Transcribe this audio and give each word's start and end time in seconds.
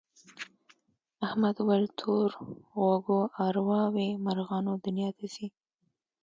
احمد 1.25 1.55
وویل 1.59 1.87
تور 1.99 2.29
غوږو 2.73 3.19
ارواوې 3.47 4.07
مرغانو 4.25 4.73
دنیا 4.85 5.09
ته 5.17 5.25
ځي. 5.33 5.47